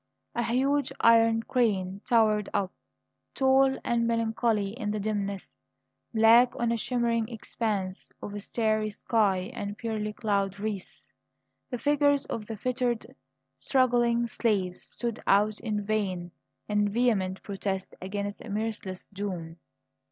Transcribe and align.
A 0.33 0.41
huge 0.41 0.91
iron 0.99 1.43
crane 1.43 2.01
towered 2.05 2.49
up, 2.55 2.71
tall 3.35 3.77
and 3.83 4.07
melancholy 4.07 4.69
in 4.69 4.89
the 4.89 4.99
dimness. 4.99 5.55
Black 6.11 6.55
on 6.55 6.71
a 6.71 6.75
shimmering 6.75 7.27
expanse 7.29 8.11
of 8.19 8.41
starry 8.41 8.89
sky 8.89 9.51
and 9.53 9.77
pearly 9.77 10.11
cloud 10.11 10.59
wreaths, 10.59 11.11
the 11.69 11.77
figures 11.77 12.25
of 12.25 12.47
the 12.47 12.57
fettered, 12.57 13.15
struggling 13.59 14.25
slaves 14.25 14.89
stood 14.91 15.21
out 15.27 15.59
in 15.59 15.85
vain 15.85 16.31
and 16.67 16.89
vehement 16.91 17.43
protest 17.43 17.93
against 18.01 18.41
a 18.43 18.49
merciless 18.49 19.05
doom. 19.13 19.59